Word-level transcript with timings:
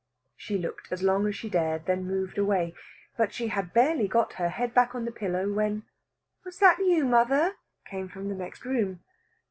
She 0.35 0.57
looked 0.57 0.91
as 0.91 1.03
long 1.03 1.27
as 1.27 1.35
she 1.35 1.47
dared, 1.47 1.85
then 1.85 2.07
moved 2.07 2.39
away. 2.39 2.73
But 3.17 3.31
she 3.33 3.49
had 3.49 3.71
barely 3.71 4.07
got 4.07 4.33
her 4.33 4.49
head 4.49 4.73
back 4.73 4.95
on 4.95 5.05
her 5.05 5.11
pillow 5.11 5.53
when 5.53 5.83
"Was 6.43 6.57
that 6.57 6.79
you, 6.79 7.05
mother?" 7.05 7.57
came 7.85 8.09
from 8.09 8.27
the 8.27 8.33
next 8.33 8.65
room. 8.65 9.01